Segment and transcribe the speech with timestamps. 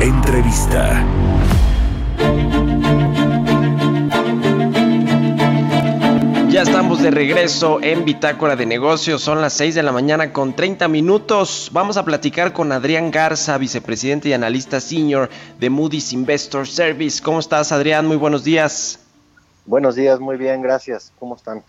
[0.00, 1.04] Entrevista.
[6.48, 9.20] Ya estamos de regreso en Bitácora de Negocios.
[9.20, 11.68] Son las 6 de la mañana con 30 minutos.
[11.72, 17.22] Vamos a platicar con Adrián Garza, vicepresidente y analista senior de Moody's Investor Service.
[17.22, 18.06] ¿Cómo estás, Adrián?
[18.06, 19.00] Muy buenos días.
[19.66, 21.12] Buenos días, muy bien, gracias.
[21.18, 21.62] ¿Cómo están?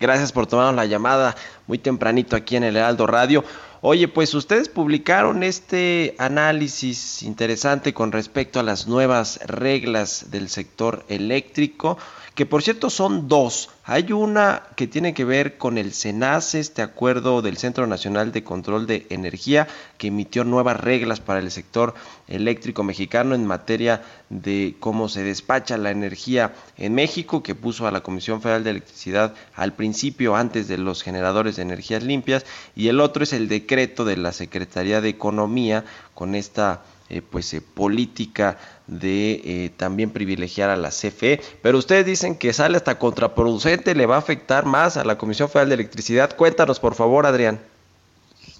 [0.00, 3.44] Gracias por tomarnos la llamada muy tempranito aquí en el Heraldo Radio.
[3.82, 11.06] Oye, pues ustedes publicaron este análisis interesante con respecto a las nuevas reglas del sector
[11.08, 11.96] eléctrico
[12.34, 13.70] que por cierto son dos.
[13.92, 18.44] Hay una que tiene que ver con el SENACE, este acuerdo del Centro Nacional de
[18.44, 19.66] Control de Energía,
[19.98, 21.94] que emitió nuevas reglas para el sector
[22.28, 27.90] eléctrico mexicano en materia de cómo se despacha la energía en México, que puso a
[27.90, 32.46] la Comisión Federal de Electricidad al principio, antes de los generadores de energías limpias,
[32.76, 37.52] y el otro es el decreto de la Secretaría de Economía con esta eh, pues
[37.54, 43.00] eh, política de eh, también privilegiar a la CFE, pero ustedes dicen que sale hasta
[43.00, 46.36] contraproducente, le va a afectar más a la Comisión Federal de Electricidad.
[46.36, 47.58] Cuéntanos, por favor, Adrián.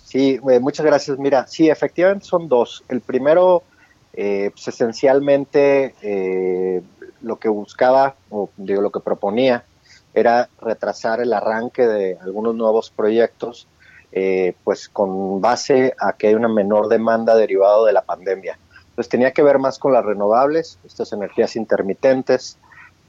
[0.05, 1.17] Sí, muchas gracias.
[1.17, 2.83] Mira, sí, efectivamente son dos.
[2.89, 3.63] El primero,
[4.13, 5.95] pues esencialmente
[7.23, 9.63] lo que buscaba, o digo, lo que proponía,
[10.13, 13.69] era retrasar el arranque de algunos nuevos proyectos
[14.13, 18.59] eh, pues con base a que hay una menor demanda derivado de la pandemia.
[18.89, 22.59] Entonces tenía que ver más con las renovables, estas energías intermitentes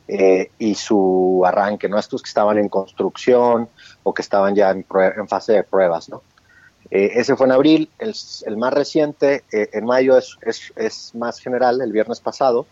[0.07, 3.67] eh, y su arranque, no estos que estaban en construcción
[4.03, 4.85] o que estaban ya en,
[5.27, 6.07] fase de pruebas.
[6.07, 6.21] ¿no?
[6.91, 12.19] Eh, ese fue en abril, el, más reciente, en mayo es, más general, el viernes
[12.19, 12.67] pasado,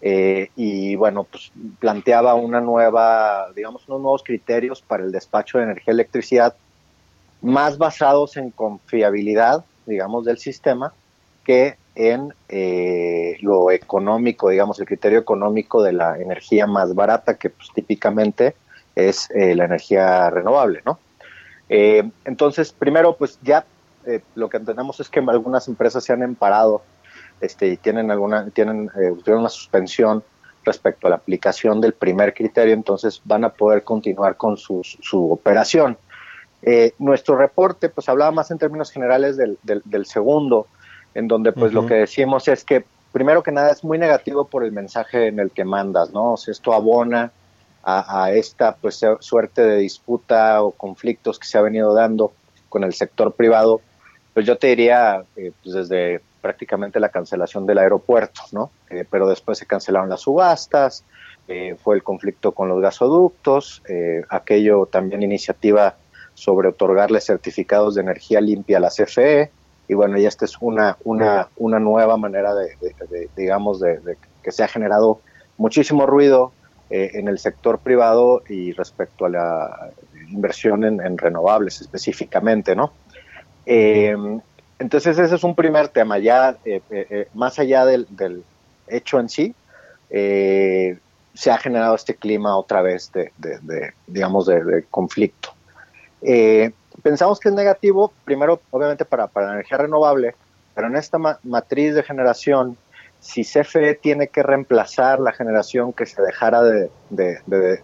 [0.00, 5.92] y bueno, pues planteaba una nueva, digamos, unos nuevos criterios para el despacho de energía
[5.92, 6.54] y electricidad
[7.46, 10.92] más basados en confiabilidad, digamos, del sistema
[11.44, 17.50] que en eh, lo económico, digamos, el criterio económico de la energía más barata, que
[17.50, 18.56] pues, típicamente
[18.96, 20.98] es eh, la energía renovable, ¿no?
[21.68, 23.64] Eh, entonces, primero, pues ya
[24.36, 26.82] lo que entendemos es que algunas empresas se han emparado
[27.40, 28.88] este, y tienen alguna, tienen,
[29.26, 30.22] una suspensión
[30.64, 35.32] respecto a la aplicación del primer criterio, entonces van a poder continuar con su, su
[35.32, 35.96] operación.
[36.62, 40.66] Eh, nuestro reporte pues hablaba más en términos generales del, del, segundo,
[41.14, 44.64] en donde pues lo que decimos es que primero que nada es muy negativo por
[44.64, 46.32] el mensaje en el que mandas, ¿no?
[46.32, 47.30] O sea, esto abona
[47.84, 52.32] a, esta pues suerte de disputa o conflictos que se ha venido dando
[52.68, 53.80] con el sector privado,
[54.34, 58.70] pues yo te diría eh, pues desde prácticamente la cancelación del aeropuerto, ¿no?
[58.90, 61.04] Eh, pero después se cancelaron las subastas,
[61.78, 63.80] fue el conflicto con los gasoductos,
[64.28, 65.94] aquello también iniciativa
[66.36, 69.50] sobre otorgarle certificados de energía limpia a la CFE.
[69.88, 72.76] Y bueno, y esta es una, una, una nueva manera de,
[73.36, 75.20] digamos, de, que se ha generado
[75.56, 76.52] muchísimo ruido
[76.90, 79.90] eh, en el sector privado y respecto a la
[80.30, 82.92] inversión en, renovables específicamente, ¿no?
[83.64, 84.14] Eh,
[84.78, 88.44] entonces ese es un primer tema, ya eh, más allá del, del,
[88.88, 89.54] hecho en sí,
[90.08, 93.32] se ha generado este clima otra vez de,
[94.06, 95.55] digamos, de conflicto.
[96.28, 96.72] Eh,
[97.02, 100.34] pensamos que es negativo, primero, obviamente, para, para la energía renovable,
[100.74, 102.76] pero en esta matriz de generación,
[103.20, 106.90] si CFE tiene que reemplazar la generación que se dejara de,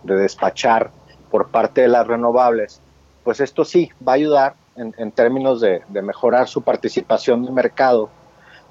[0.02, 0.90] despachar
[1.30, 2.80] por parte de las renovables,
[3.22, 8.10] pues esto sí va a ayudar en, términos de, mejorar su participación en el mercado,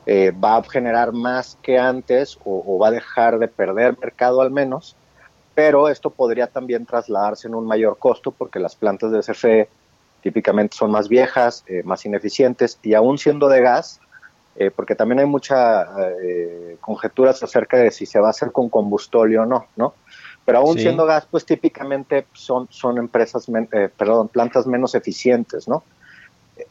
[0.05, 4.51] eh, va a generar más que antes o, va a dejar de perder mercado al
[4.51, 4.97] menos,
[5.53, 9.69] pero esto podría también trasladarse en un mayor costo porque las plantas de CFE
[10.21, 13.99] típicamente son más viejas, eh, más ineficientes y aún siendo de gas,
[14.55, 15.87] eh, porque también hay muchas
[16.23, 19.93] eh, conjeturas acerca de si se va a hacer con combustóleo o no, ¿no?
[20.45, 23.45] Pero aún siendo gas, pues típicamente son, son empresas,
[23.95, 25.83] perdón, plantas menos eficientes, ¿no?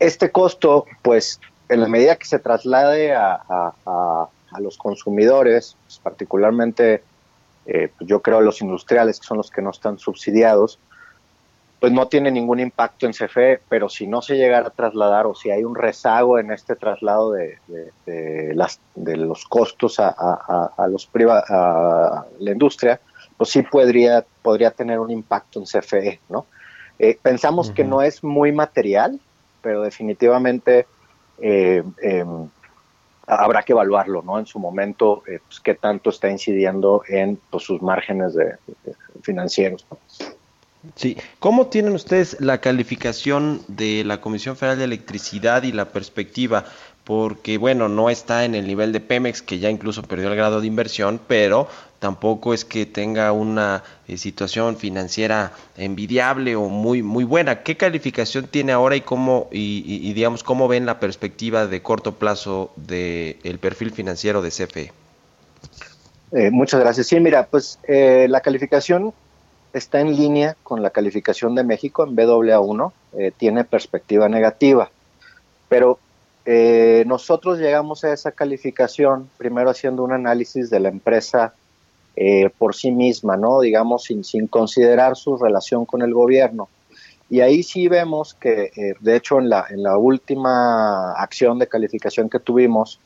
[0.01, 6.01] Este costo, pues en la medida que se traslade a, a, a los consumidores, pues,
[6.01, 7.05] particularmente
[7.67, 10.79] eh, pues yo creo los industriales, que son los que no están subsidiados,
[11.81, 15.35] pues no tiene ningún impacto en CFE, pero si no se llegara a trasladar o
[15.35, 17.59] si hay un rezago en este traslado de,
[18.55, 21.09] las, de los costos a, a, los
[21.39, 23.01] a la industria,
[23.39, 26.45] pues sí podría, podría tener un impacto en CFE, ¿no?
[26.99, 29.19] Eh, pensamos que no es muy material,
[29.63, 30.87] pero definitivamente
[31.41, 32.49] eh, em,
[33.31, 34.39] habrá que evaluarlo, ¿no?
[34.39, 38.57] En su momento, eh, pues, qué tanto está incidiendo en pues, sus márgenes de,
[39.23, 39.87] financieros.
[40.95, 46.65] Sí, ¿cómo tienen ustedes la calificación de la Comisión Federal de Electricidad y la perspectiva?
[47.11, 50.61] Porque, bueno, no está en el nivel de Pemex, que ya incluso perdió el grado
[50.61, 51.67] de inversión, pero
[51.99, 57.65] tampoco es que tenga una eh, situación financiera envidiable o muy muy buena.
[57.65, 62.71] ¿Qué calificación tiene ahora y cómo y, digamos cómo ven la perspectiva de corto plazo
[62.77, 64.93] del el perfil financiero de CFE?
[66.31, 67.09] Eh, muchas gracias.
[67.09, 69.13] Sí, mira, pues eh, la calificación
[69.73, 74.93] está en línea con la calificación de México en BAA1, eh, tiene perspectiva negativa,
[75.69, 75.99] pero
[76.45, 81.55] eh, nosotros llegamos a esa calificación primero haciendo un análisis de la empresa
[82.17, 83.61] eh, por sí misma, ¿no?
[83.61, 86.69] Digamos, sin, sin considerar su relación con el gobierno.
[87.29, 92.99] Y ahí sí vemos que, de hecho, en la, última acción de calificación que tuvimos,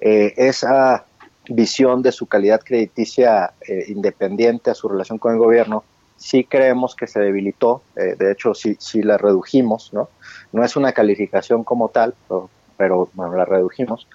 [0.00, 1.04] esa
[1.48, 3.52] visión de su calidad crediticia
[3.86, 5.84] independiente a su relación con el gobierno
[6.20, 10.10] sí creemos que se debilitó, eh, de hecho sí, sí la redujimos, ¿no?
[10.52, 12.50] No es una calificación como tal, pero,
[12.88, 14.06] bueno, la redujimos.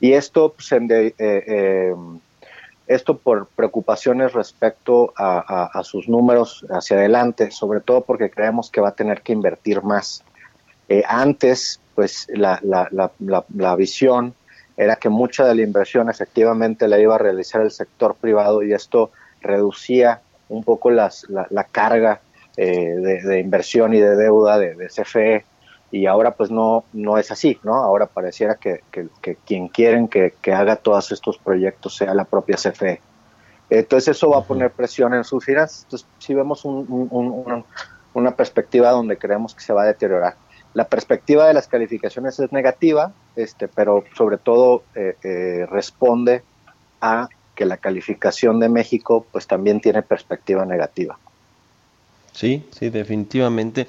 [0.00, 1.94] Y esto, pues, eh, eh,
[2.86, 8.90] esto por preocupaciones respecto a, sus números hacia adelante, sobre todo porque creemos que va
[8.90, 10.22] a tener que invertir más.
[11.06, 14.34] antes, pues la, la, la, la visión
[14.76, 18.72] era que mucha de la inversión efectivamente la iba a realizar el sector privado y
[18.72, 19.10] esto
[19.40, 22.20] reducía un poco las, la, carga
[22.56, 25.44] eh, de, inversión y de deuda de, CFE
[25.94, 27.76] y ahora pues no, no es así, ¿no?
[27.76, 28.80] Ahora pareciera que,
[29.44, 33.00] quien quieren que, haga todos estos proyectos sea la propia CFE.
[33.70, 35.84] Entonces eso va a poner presión en sus finanzas.
[35.84, 40.34] Entonces si vemos una perspectiva donde creemos que se va a deteriorar.
[40.72, 46.42] La perspectiva de las calificaciones es negativa, este, pero sobre todo eh, eh, responde
[47.00, 51.16] a que la calificación de México pues también tiene perspectiva negativa.
[52.32, 53.86] Sí, sí, definitivamente.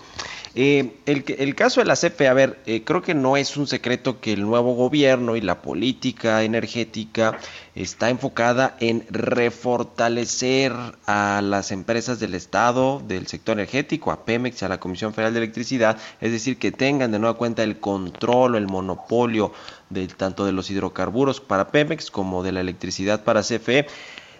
[0.57, 3.67] Eh, el, el, caso de la CFE, a ver, eh, creo que no es un
[3.67, 7.37] secreto que el nuevo gobierno y la política energética
[7.75, 10.71] está enfocada en refortalecer
[11.05, 15.39] a las empresas del Estado, del sector energético, a Pemex, a la Comisión Federal de
[15.39, 19.51] Electricidad, es decir, que tengan de nueva cuenta el control o el monopolio
[19.89, 23.87] de, tanto de los hidrocarburos para Pemex como de la electricidad para CFE.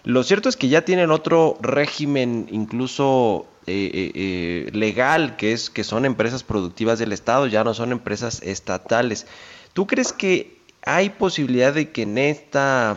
[0.06, 5.68] Lo cierto es que ya tienen otro régimen incluso eh, eh, eh, legal, que es
[5.68, 9.26] que son empresas productivas del Estado, ya no son empresas estatales.
[9.72, 12.96] ¿Tú crees que hay posibilidad de que en esta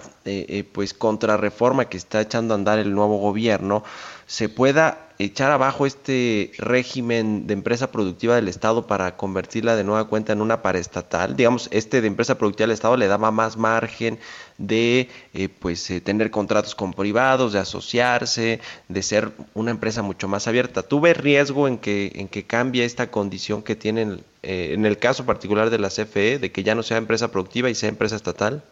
[0.71, 3.83] pues contrarreforma que está echando a andar el nuevo gobierno
[4.27, 10.07] se pueda echar abajo este régimen de empresa productiva del Estado para convertirla de nueva
[10.07, 11.35] cuenta en una paraestatal.
[11.35, 14.17] Digamos, este de empresa productiva del Estado le daba más margen
[14.57, 20.29] de eh, pues eh, tener contratos con privados, de asociarse, de ser una empresa mucho
[20.29, 20.83] más abierta.
[20.83, 24.97] ¿Tú ves riesgo en que, en que cambie esta condición que tienen eh, en el
[24.97, 28.15] caso particular de la CFE, de que ya no sea empresa productiva y sea empresa
[28.15, 28.63] estatal?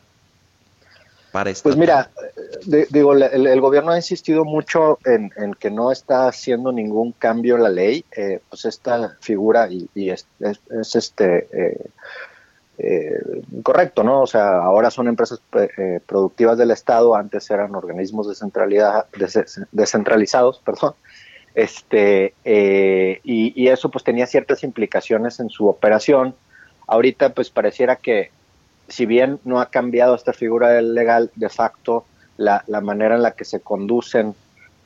[1.63, 2.10] Pues mira,
[2.89, 7.70] digo, el, gobierno ha insistido mucho en, que no está haciendo ningún cambio en la
[7.70, 8.06] ley.
[8.15, 10.27] Eh, pues esta figura y, es,
[10.96, 11.86] este eh,
[12.79, 13.20] eh,
[13.63, 14.22] correcto, ¿no?
[14.22, 15.41] O sea, ahora son empresas
[16.06, 18.27] productivas del Estado, antes eran organismos
[19.72, 20.94] descentralizados, perdón.
[21.53, 26.36] Este, y, y eso pues tenía ciertas implicaciones en su operación.
[26.88, 28.32] Ahorita pues pareciera que
[28.88, 32.06] si bien no ha cambiado esta figura legal, de facto
[32.38, 34.36] la, manera en la que se conducen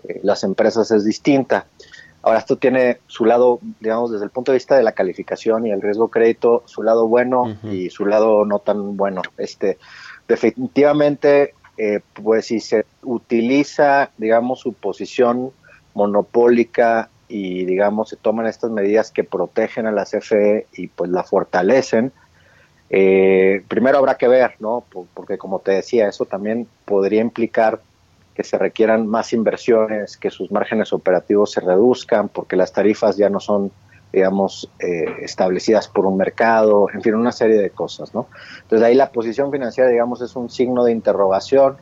[0.03, 1.65] eh, las empresas es distinta.
[2.24, 5.72] Ahora, esto tiene su lado, digamos, desde el punto de vista de la calificación y
[5.72, 9.24] el riesgo crédito, su lado bueno y su lado no tan bueno.
[9.38, 9.79] Este,
[10.27, 15.51] definitivamente, eh, pues si se utiliza, digamos, su posición
[15.96, 21.24] monopólica y, digamos, se toman estas medidas que protegen a la CFE y pues la
[21.24, 22.12] fortalecen,
[22.93, 24.83] eh, primero habrá que ver, ¿no?
[25.13, 27.79] Porque como te decía, eso también podría implicar
[28.36, 33.29] que se requieran más inversiones, que sus márgenes operativos se reduzcan, porque las tarifas ya
[33.29, 33.71] no son,
[34.12, 38.27] digamos, eh, establecidas por un mercado, en fin, una serie de cosas, ¿no?
[38.63, 41.77] Entonces ahí la posición financiera, digamos, es un signo de interrogación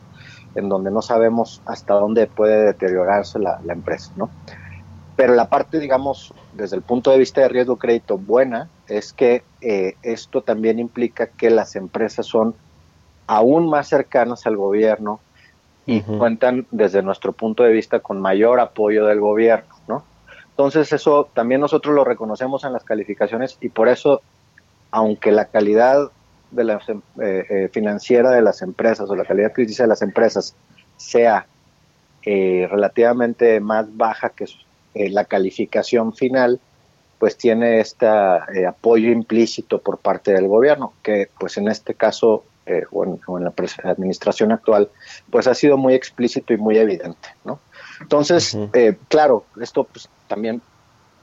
[0.54, 4.30] en donde no sabemos hasta dónde puede deteriorarse la, la empresa, ¿no?
[5.20, 9.43] pero la parte, digamos, desde el punto de vista de riesgo crédito buena, es que
[9.62, 12.55] eh, esto también implica que las empresas son
[13.27, 15.19] aún más cercanas al gobierno
[15.86, 20.03] y cuentan desde nuestro punto de vista con mayor apoyo del gobierno, ¿no?
[20.51, 24.22] Entonces eso también nosotros lo reconocemos en las calificaciones y por eso,
[24.91, 26.12] aunque la calidad
[26.51, 30.03] de la em, eh, eh, financiera de las empresas o la calidad crítica de las
[30.03, 30.55] empresas
[30.98, 31.48] sea
[32.24, 34.46] relativamente más baja que
[34.96, 36.60] eh, la calificación final
[37.20, 42.84] pues tiene este apoyo implícito por parte del gobierno, que pues en este caso eh,
[42.92, 44.90] o, en, la administración actual,
[45.30, 47.60] pues ha sido muy explícito y muy evidente, ¿no?
[48.00, 48.58] Entonces,
[49.10, 50.62] claro, esto pues también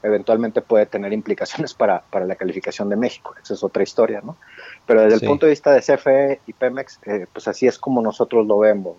[0.03, 4.37] eventualmente puede tener implicaciones para, para, la calificación de México, esa es otra historia, ¿no?
[4.85, 6.99] Pero desde el punto de vista de CFE y Pemex,
[7.33, 8.95] pues así es como nosotros lo vemos.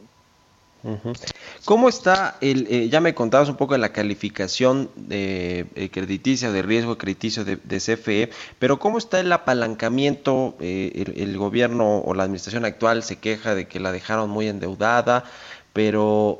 [1.65, 6.53] ¿Cómo está el, eh, ya me contabas un poco de la calificación de, eh, crediticia,
[6.53, 10.57] de riesgo crediticio de, CFE, pero cómo está el apalancamiento?
[10.61, 15.25] Eh, el, gobierno o la administración actual se queja de que la dejaron muy endeudada,
[15.73, 16.39] pero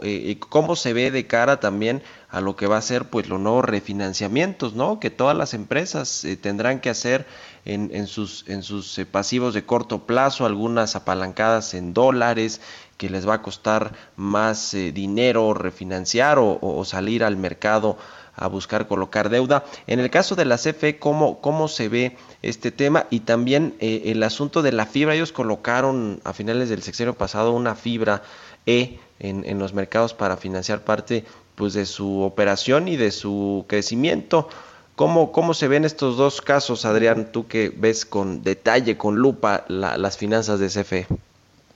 [0.49, 3.65] ¿cómo se ve de cara también a lo que va a ser pues los nuevos
[3.65, 5.01] refinanciamientos, ¿no?
[5.01, 7.27] Que todas las empresas tendrán que hacer
[7.65, 12.61] en, en sus, en sus pasivos de corto plazo, algunas apalancadas en dólares,
[12.99, 17.97] que les va a costar más eh, dinero refinanciar o, salir al mercado
[18.35, 19.65] a buscar colocar deuda.
[19.87, 23.07] En el caso de la CFE, ¿cómo, cómo se ve este tema?
[23.11, 25.15] Y también eh, el asunto de la fibra.
[25.15, 28.23] Ellos colocaron a finales del sexenio pasado una fibra
[28.67, 31.25] E en, en los mercados para financiar parte
[31.59, 34.49] pues, de su operación y de su crecimiento.
[34.95, 39.65] ¿Cómo, ¿Cómo se ven estos dos casos, Adrián, tú que ves con detalle, con lupa,
[39.69, 41.07] las finanzas de CFE?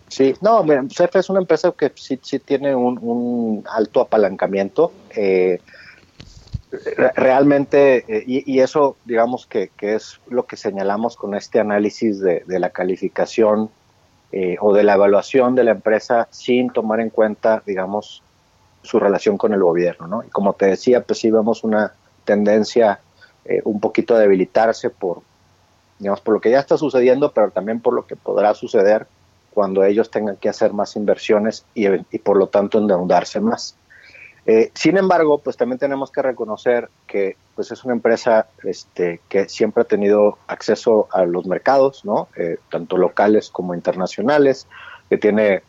[0.09, 4.93] Sí, no, mira, CFE es una empresa que sí, sí tiene un, alto apalancamiento.
[5.17, 5.61] Eh,
[7.17, 12.71] realmente, eh, y, eso digamos que, es lo que señalamos con este análisis de, la
[12.71, 13.71] calificación
[14.33, 18.23] eh, o de la evaluación de la empresa sin tomar en cuenta, digamos,
[18.83, 20.25] su relación con el gobierno, ¿no?
[20.25, 21.93] Y como te decía, pues sí vemos una
[22.25, 23.01] tendencia
[23.65, 25.23] un poquito a debilitarse por,
[25.99, 29.07] digamos, por lo que ya está sucediendo, pero también por lo que podrá suceder
[29.53, 31.87] cuando ellos tengan que hacer más inversiones y,
[32.19, 33.77] por lo tanto endeudarse más.
[34.45, 39.49] Eh, sin embargo, pues también tenemos que reconocer que pues es una empresa este, que
[39.49, 42.29] siempre ha tenido acceso a los mercados, ¿no?
[42.37, 44.67] Eh, tanto locales como internacionales,
[45.09, 45.63] que tiene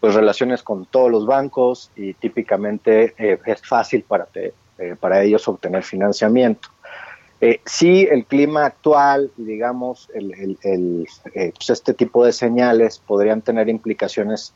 [0.00, 4.28] pues relaciones con todos los bancos y típicamente eh, es fácil para,
[5.00, 6.68] para ellos obtener financiamiento.
[7.40, 13.68] Eh, sí, el clima actual, digamos, el, eh, pues este tipo de señales podrían tener
[13.68, 14.54] implicaciones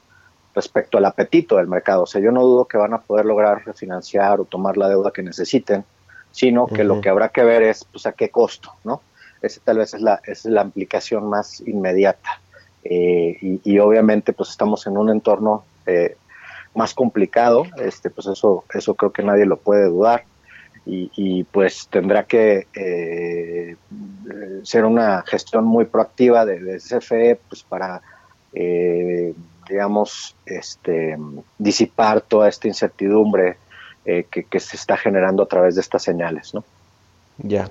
[0.55, 2.05] respecto al apetito del mercado.
[2.05, 5.11] O sea, yo no dudo que van a poder lograr refinanciar o tomar la deuda
[5.11, 5.85] que necesiten,
[6.31, 9.03] sino que lo que habrá que ver es, pues, a qué costo, ¿no?
[9.43, 12.41] Esa tal vez es la, es la implicación más inmediata.
[12.85, 15.65] Eh, y, y, obviamente, pues, estamos en un entorno
[16.75, 20.25] más complicado, este, pues eso, eso creo que nadie lo puede dudar.
[20.87, 23.77] Y, pues tendrá que eh,
[24.65, 28.01] ser una gestión muy proactiva de, CFE pues para
[28.53, 29.33] eh,
[29.69, 31.17] digamos este
[31.59, 33.57] disipar toda esta incertidumbre
[34.05, 36.65] eh, que, se está generando a través de estas señales ¿no?
[37.39, 37.69] ya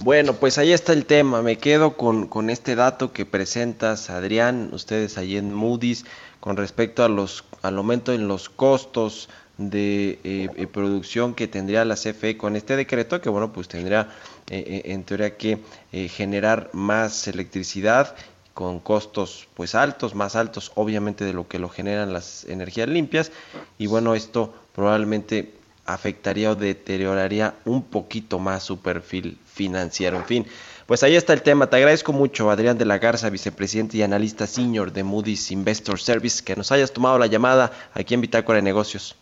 [0.00, 1.42] bueno, pues ahí está el tema.
[1.42, 6.04] Me quedo con, con, este dato que presentas, Adrián, ustedes allí en Moody's,
[6.40, 9.28] con respecto a los, al aumento en los costos
[9.58, 14.08] de eh, eh, producción que tendría la CFE con este decreto, que bueno, pues tendría
[14.48, 15.58] eh, en teoría que
[15.90, 18.14] generar más electricidad
[18.54, 23.30] con costos pues altos, más altos obviamente de lo que lo generan las energías limpias
[23.78, 25.57] y bueno, esto probablemente
[25.88, 30.16] afectaría o deterioraría un poquito más su perfil financiero.
[30.16, 30.46] En fin,
[30.86, 31.68] pues ahí está el tema.
[31.68, 36.44] Te agradezco mucho, Adrián de la Garza, vicepresidente y analista senior de Moody's Investor Service,
[36.44, 39.16] que nos hayas tomado la llamada aquí en Bitácora de Negocios.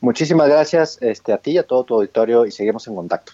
[0.00, 3.32] Muchísimas gracias este, a ti y a todo tu auditorio y seguimos en contacto.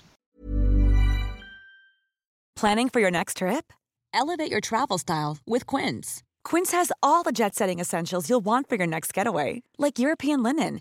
[2.55, 3.73] Planning for your next trip?
[4.15, 6.23] Elevate your travel style with Quince.
[6.45, 10.43] Quince has all the jet setting essentials you'll want for your next getaway, like European
[10.43, 10.81] linen,